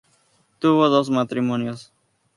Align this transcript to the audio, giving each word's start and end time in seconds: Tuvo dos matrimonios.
Tuvo 0.57 0.89
dos 0.89 1.11
matrimonios. 1.11 1.93